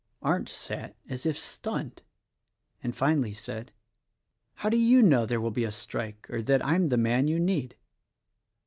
Arndt 0.23 0.49
sat 0.49 0.95
as 1.07 1.27
if 1.27 1.37
stunned, 1.37 2.01
and 2.81 2.95
finally 2.95 3.35
said, 3.35 3.71
"How 4.55 4.69
do 4.69 4.77
you 4.77 5.03
know 5.03 5.27
there 5.27 5.39
will 5.39 5.51
be 5.51 5.63
a 5.63 5.71
strike, 5.71 6.25
or 6.31 6.41
that 6.41 6.65
I 6.65 6.73
am 6.73 6.89
the 6.89 6.97
man 6.97 7.27
you 7.27 7.39
need?" 7.39 7.75